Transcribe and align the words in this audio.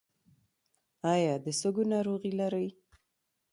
ایا 1.13 1.33
د 1.43 1.45
سږو 1.59 1.83
ناروغي 1.91 2.31
لرئ؟ 2.39 2.67